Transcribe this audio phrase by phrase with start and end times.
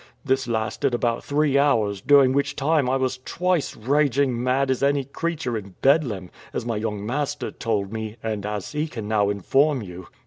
[0.25, 5.03] This lasted about three hours, during which time I was twice raging mad as any
[5.03, 9.83] creature in Bedlam, as my young master told me, and as he can now inform
[9.83, 10.07] you.